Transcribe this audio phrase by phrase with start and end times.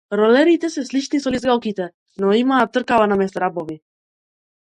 [0.19, 1.87] Ролерите се слични со лизгалките,
[2.25, 3.79] но имаат тркала наместо рабови.